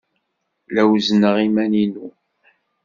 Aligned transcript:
La 0.73 0.83
wezzneɣ 0.89 1.35
iman-inu. 1.45 2.07